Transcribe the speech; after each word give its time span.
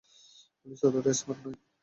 Police 0.59 0.79
ততটা 0.81 1.11
smart 1.19 1.39
নয়। 1.45 1.57